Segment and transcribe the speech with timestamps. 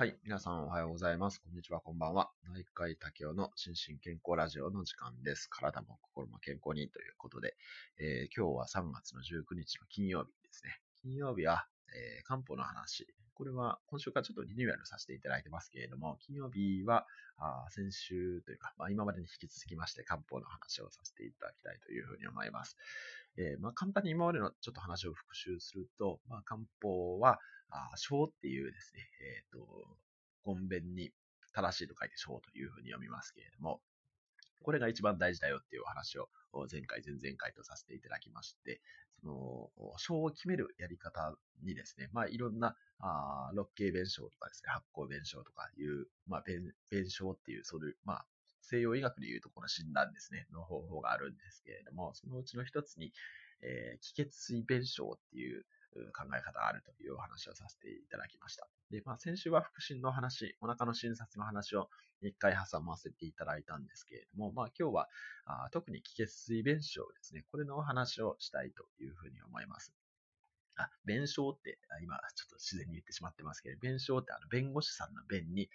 [0.00, 0.16] はい。
[0.24, 1.42] 皆さんおはようございます。
[1.42, 2.30] こんにちは、こんばんは。
[2.54, 5.46] 内科医竹雄の心身健康ラジオの時間です。
[5.50, 7.54] 体も心も健康にということで、
[7.98, 10.80] えー今日は3月の19日の金曜日ですね。
[11.02, 13.06] 金曜日は、えー漢方の話。
[13.34, 17.06] これは今週からちょっとリニューアルさせていただいてますけれども、金曜日は
[17.38, 22.76] あ先週というか、まあ、今までに引き続きまして漢方の話をさせていただきたいというふうに思います。
[23.38, 27.40] えーまあ、簡単に今までのちょっと話を復習すると、まあ、漢方は、
[27.70, 31.10] あ小っていうですね、えっ、と、根弁に
[31.54, 33.80] 正しいと書いて小というふうに読みますけれども、
[34.70, 36.28] これが一番大事だよっていうお話を
[36.70, 38.80] 前回、前々回とさせていただきまして、
[39.20, 41.34] その、小を決めるやり方
[41.64, 48.26] にですね、まあいろんな、あ六形弁証とかですね、発酵弁証とかいう、まあ弁、弁証っていう、そういう、まあ、
[48.60, 53.12] 西洋医学でいうとこの診断ですね、の方法があるんですけれども、そのうちの一つに、
[53.62, 55.66] えー気血水弁証っていう
[56.12, 58.68] 考え方あるというお話をさせていただきました。
[58.90, 61.88] で、まあ先週は腹診の話、お腹の診察の話を
[62.22, 65.08] 一回挟ませていただいたんですけれども、まあ今日は
[65.46, 69.92] あ特に気血水弁証ですね、これのお話をしたいというふうに思います。
[70.76, 75.68] あ、弁証って、今ちょっと自然に言ってしまってますけど、弁証ってあの弁護士さんの弁に、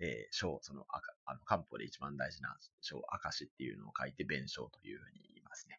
[0.00, 5.78] えー、証、その赤、あの漢方で一番大事な証、証っていうのを書いて弁証というふうに言いますね。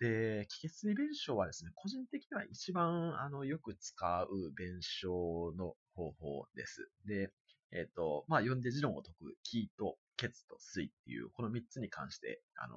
[0.00, 6.90] で、気血水弁証はですね、個人的には一番あのよく使う弁証の方法です。
[7.06, 7.32] で、
[7.72, 12.76] えっ、と、まあ、読んで字論を解く気と血と水っていう、この3つに関して、あの、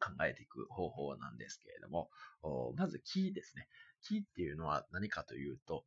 [0.00, 2.10] 考えていく方法なんですけれども、
[2.76, 3.68] まず気ですね。
[4.02, 5.84] 気っていうのは何かというと、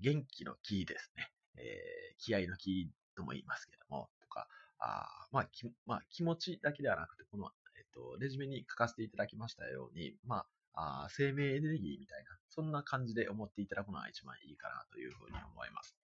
[0.00, 1.32] 元気の気ですね。
[1.56, 4.48] えー気合の気とも言いますけれども、とか、
[4.80, 5.48] あまあ、
[5.86, 15.96] まあ、気持ちだけではなくて、この、えっと、レジュメに書かせていただきましたように、まあ、あ生命エネルギーみたいな、そんな感じで思っていただくのが一番いいかなというふうに思います。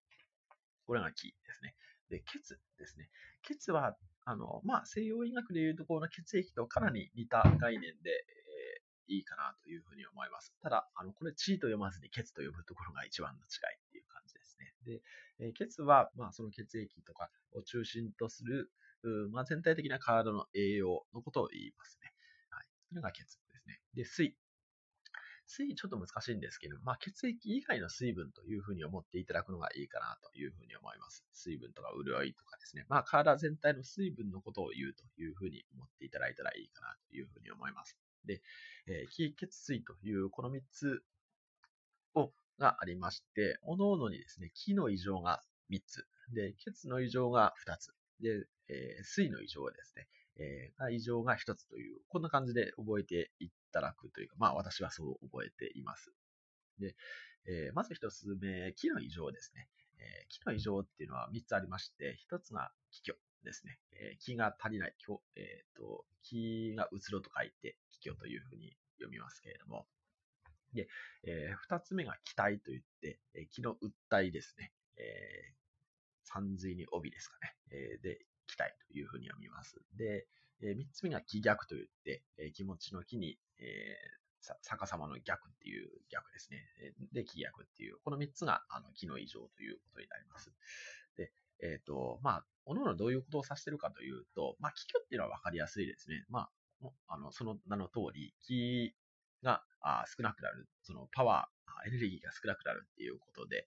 [0.86, 1.75] これが気ですね。
[2.11, 3.11] で、血ですね。
[3.42, 10.55] 血は、あの、まあ、西洋医学でいうところの血液とかなり似た概念で、えーいいかなというふうに思います。
[10.63, 14.73] ただ、あの、これ、血と読まずに血と呼ぶところが一番の違いっていう感じですね。
[14.83, 15.02] で、
[15.40, 18.73] えー血は、まあ、その血液とかを中心とする、
[19.04, 22.12] うーまあ、全体的な体の栄養のことを言いますね。
[22.50, 22.66] はい。
[22.88, 23.38] それが血です
[23.68, 23.80] ね。
[23.94, 24.36] で、水。
[25.46, 31.24] 水ちょっと難しいんですけど、まあ、血液以外の水分というふうに思っていただくのがいいかなというふうに思います。
[31.34, 32.86] 水分とか潤いとかですね。
[32.88, 37.98] まあ、体全体の水分のことを言うというふうに思っていただいたらいいかなというふうに思います。
[38.24, 38.40] で、
[38.86, 41.02] えー気血水というこの3つ
[42.14, 56.13] をがありまして、各々にですね、気の異常が3つ、で、血の異常が2つ、で、えー水の異常ですね、えーが異常が1つという、こんな感じで覚えていただくというか、まあ私はそう覚えています。
[56.79, 56.95] で、
[57.47, 59.69] えーまず1つ目、気の異常ですね。
[59.98, 63.79] えー気の異常っていうのは3つありまして、1つが気虚ですね。
[63.92, 69.86] えー気が足りない、気,、えー、と気がうつろと書いて気虚というふうに読みますけれども、
[70.73, 70.89] で、
[71.25, 73.77] えー二つ目が気体といって、えー気の
[74.11, 74.73] 訴いですね。
[74.96, 75.55] えー
[76.27, 77.55] 三髄に帯ですかね。
[77.70, 78.19] えーで、
[78.54, 79.82] 気体というふうに読みます。
[79.98, 80.26] で、
[80.62, 84.24] えー三つ目が気逆といって、えー気持ちの気に、えー
[84.62, 86.58] 逆さまの逆っていう逆ですね。
[87.14, 90.52] で、気逆っていう、この三つがあの気の異常ということになります。
[91.16, 91.32] で、
[91.62, 96.26] えっ、と、まあ、おのおのどういうことを指してるかというと、まあ、気虚っていうのは分かりやすいですね。
[96.28, 96.50] ま
[96.82, 98.94] あ、あのその名の通り、気
[99.42, 103.66] があ少なくなる、そのパワー、エネルギーが少なくなるっていうことで、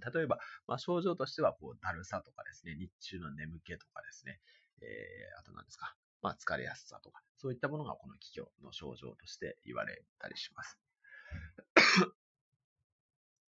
[0.00, 4.40] 例えば、まあ、症状としては、こう、だるさとかですね、日中の眠気とかですね、
[4.80, 10.78] えー、あと何ですか、まあ、疲れやすさとか、そういったものがこの気虚の症状として言われたりします。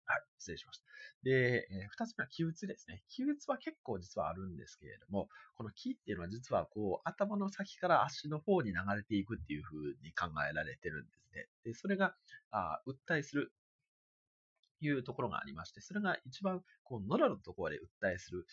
[0.06, 0.84] はい、失礼しました。
[1.22, 3.02] で、えー二つ目は気鬱ですね。
[3.08, 11.48] 気鬱は結構実はあるんですけれども、この気っていうのは実はこう頭の先から足の方に流れていくっていう風に考えられてるんですね。
[11.64, 12.14] で、それが、
[12.50, 13.52] あ訴えする
[14.86, 18.46] いうところがありまして、それが一番こう喉のところで訴えする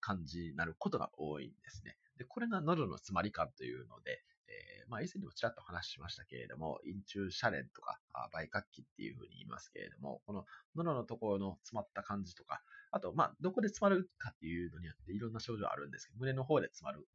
[0.00, 1.96] 感じになることが多いんですね。
[2.16, 17.06] で、これが喉の詰まり感というので、えーまあ、以前にもちらっと話しましたけれども、陰中シャレンとか、あ媒角器っていうふうに言いますけれども、この喉のところの詰まった感じとか、あと、まあ、どこで詰まるかっていうのによっていろんな症状あるんですけど、胸の方で詰まる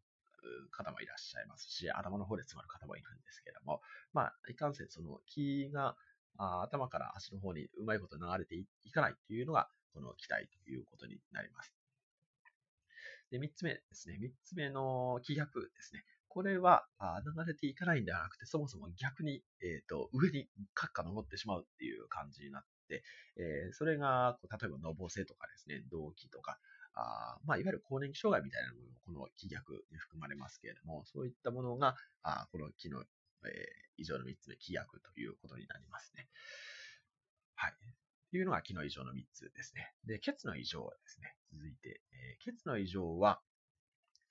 [0.72, 3.82] 方もいらっしゃいますし、頭の方で詰まる方もいるんですけれども、
[4.14, 5.96] まあ、いかんせん、その気が
[6.38, 11.74] あ頭から足の方にうまいこと流れていかないというのが、この気体ということになります。
[13.32, 14.18] で、三つ目ですね。
[14.20, 16.04] 三つ目の気逆ですね。
[16.28, 23.04] これは流れていかないんではなくて、そもそも逆に、えっ、と、上にカッカ登ってしまうっていう感じになって、
[23.38, 26.58] えー、それが、例えば、のぼせとかですね、動悸とか、
[26.96, 33.04] あまあ、いわゆる更年期障害みたいなものもこの気逆に含まれますけれども、そういったものが、あこの気の、
[33.48, 33.54] えー、
[33.98, 36.28] 異常の3つ目、気逆ということになりますね。
[37.56, 37.74] はい。
[38.32, 39.94] というのが気の異常の3つですね。
[40.06, 43.42] で、血の異常はですね、続いて、えー、血の異常は、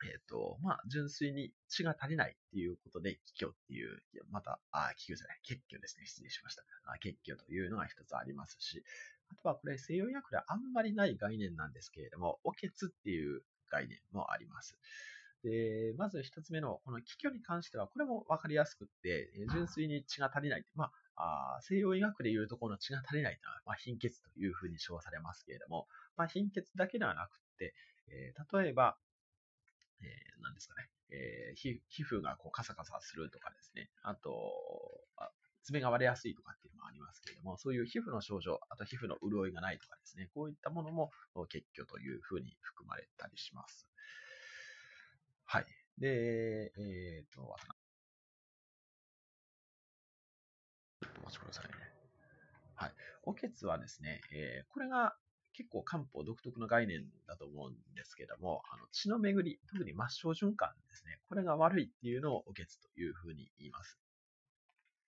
[0.04, 6.06] えっ、ー、と、まあ、純粋に血が足りないっていうことで、気虚っていう、また、あ、気虚じゃない、血虚ですね。
[6.06, 6.64] 失礼しました。
[6.86, 8.82] あ血虚というのが一つありますし、
[9.30, 14.76] あとはこれ西洋医学ではあんまりない概念なんですけれども、お血っていう概念もあります。
[15.42, 20.64] で、まず一つ目の、この気虚に関しては、これもわかりやすくって、純粋に血が足りない。
[20.74, 20.86] ま
[21.16, 25.86] あ、あ西洋医学でいうとこの血が足りないというのは、まあ、貧血というふうに称されますけれども、
[26.16, 27.74] まあ、貧血だけではなくて、
[28.08, 28.96] えー、例えば、
[30.00, 34.30] えー、何ですかね、えー、皮膚がこうカサカサするとかですね、あと、
[35.16, 35.30] あ
[35.64, 41.12] 爪が割れやすいとかっていうのもありますけれども、そういう皮膚の症状、あと皮膚の潤いがないとかですね、こういったものも
[41.48, 43.86] 血虚というふうに含まれたりします。
[45.44, 45.66] はい。
[45.98, 47.54] で、えっ、と、お
[51.24, 51.72] 待ちくださいね。
[52.74, 52.92] はい。
[53.24, 55.14] おけつはですね、えー、これが
[55.54, 63.98] 結構漢方独特の概念だと思うんですけども、あの血の巡り、特に末梢循環ですね、これが悪いっていうのをおけつというふうに言います。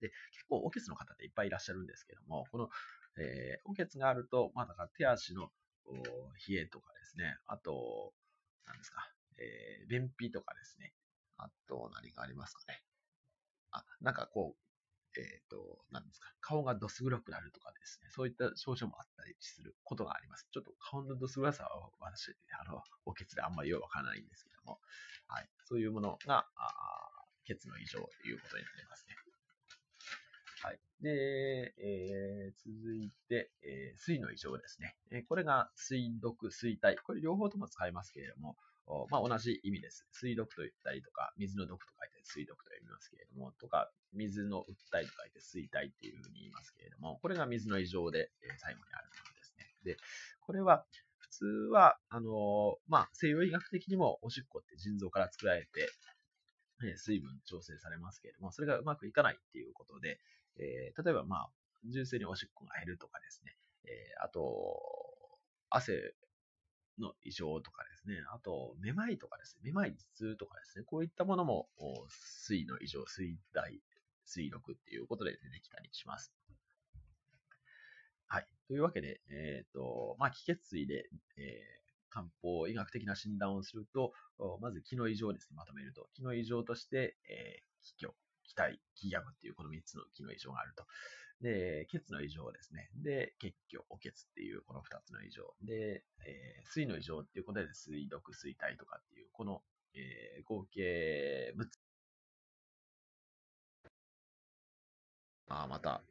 [0.00, 2.69] で、結構おけつの方っていっぱいいらっしゃるんですけども、この、
[3.16, 5.50] えー、おけつがあると、まあだから手足の
[6.48, 8.12] 冷えとかですね、あと、
[8.66, 9.08] 何ですか、
[9.38, 10.92] えー、便秘とかですね、
[11.36, 12.82] あと何がありますかね。
[13.72, 20.46] あ、なんかこう、えっ、ー、と、何ですか、顔がどす黒くなるとかですね、そういった症状もあったりすることがあります。
[20.52, 24.81] ちょっと顔のどす黒さは私、あの、おけつであんまりよくわからないんですけども、
[25.28, 29.16] はい、そういうものが、あ血の異常ということになりますね。
[30.62, 30.80] はい。
[31.02, 34.96] で、えー、続いて、えー、水の異常ですね。
[35.10, 36.96] えー、これが水毒、水体。
[36.96, 38.56] これ両方とも使いますけれども、
[39.10, 40.06] まあ、同じ意味です。
[40.12, 49.75] 水毒と言ったりとか、水の毒と書いて水毒と読みますけれども、とか、水の訴えと書いて水体っていうふうに言いますけれども、これが水の異常で、え、最後にあるものですね。
[49.84, 49.96] で、
[50.40, 50.84] これは、
[51.19, 55.90] 普通は、あの、まあ、西洋医学的にもおしっこって腎臓から作られて、
[56.84, 60.20] え、水分調整されますけれども、それがうまくいかないっていうことで、
[60.56, 61.50] えー、例えば、まあ、
[61.84, 64.80] 純粋におしっこが減るとかですね、えー、あと、
[65.70, 66.14] 汗
[66.99, 71.69] の異常とかですね、あと、めまいとかですね、めまい頭痛とかですね、こういったものも、
[72.11, 73.81] 水の異常、水大、
[74.25, 76.32] 水力っていうことで出てきたりします。
[78.26, 78.46] はい。
[78.67, 84.12] というわけで、えっ、ー、と、まあ、気血水で、えー、漢方医学的な診断をすると、
[84.61, 86.08] まず気の異常ですね、まとめると。
[86.14, 88.14] 気の異常として、えー、気虚、
[88.44, 90.85] 気体、気逆っていうこの3つの気の異常があると。
[91.44, 92.88] で、血の異常ですね。
[92.96, 95.43] で、血虚、お血っていうこの2つの異常。
[95.62, 99.62] で、えー、水の異常っていうことで、水毒、水体とかっていう、この、
[99.93, 101.79] えー、合計6つ。
[105.49, 106.02] あ、また、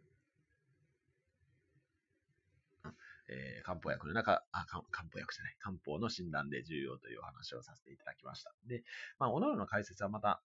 [3.28, 8.54] えー、漢方薬の中、あ、漢方薬じゃない、漢方の診断で重要というお話をさせていただきました。
[8.68, 8.84] で、
[9.18, 10.44] まあ、おのおのの解説はまた、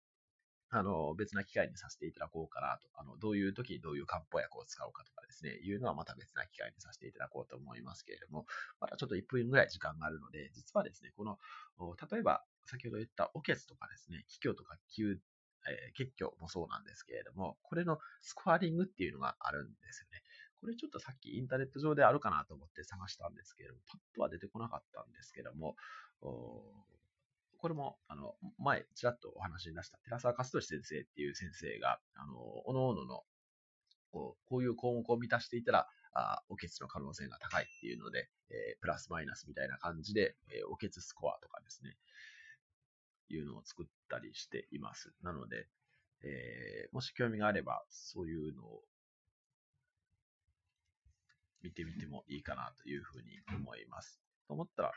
[0.70, 2.90] あの、別な機会にさせていただこうかなと。
[2.96, 8.46] あの、どういう時にどういう漢方薬を使うかとかですね、いうのはまた別な機会にさせていただこうと思いますけれども、
[8.80, 11.38] まだちょっと1分ぐらい時間があるので、実はですね、この、
[12.12, 15.04] 例えば、先ほど言ったおけつとかですね、気虚とか気
[15.70, 20.24] えー、血虚もそうなんですけれども、これのスコアリングっていうのがあるんですよね。
[20.60, 25.76] これちょっとさっきインターネット上であるかなと思って探したんですけれども、パッとは出てこなかったんですけども、
[27.58, 33.24] これも、あの、前、ちらっとお話に出した寺澤勝利先生っていう先生が、あの、おのおのの、
[34.12, 41.96] こうこういう項目を満たしていたら、あおけつの可能性が高いっていうので、えー、プラスマイナスみたいな感じで、えー、おけつスコアとかですね、
[43.30, 45.14] いうのを作ったりしています。
[45.22, 45.68] なので、
[46.24, 48.82] えー、もし興味があれば、そういうのを
[51.62, 54.20] 見てみてもいいかなというふうに思います。
[54.48, 54.92] と思ったら、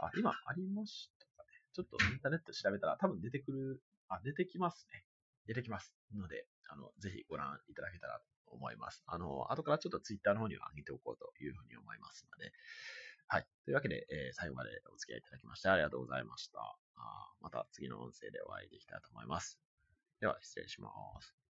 [0.00, 1.26] あ、今ありました
[1.74, 5.04] ちょっとインターネット調べたら多分出てくる、あ、出てきますね。
[5.46, 5.92] 出てきます。
[6.14, 9.02] ので、あの、ぜひご覧いただけたらと思います。
[9.06, 12.52] あの、後からちょっとツイッターの方には上げておこうというふうに思いますので、
[13.26, 13.46] はい。
[13.64, 16.60] というわけで、えー、最後までお付き合いいただきましてありがとうございました。
[16.96, 19.58] あまた次の音声でお会いできたらと思います。
[20.20, 20.90] では、失礼しま
[21.20, 21.43] す。